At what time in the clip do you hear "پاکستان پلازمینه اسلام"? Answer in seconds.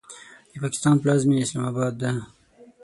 0.63-1.65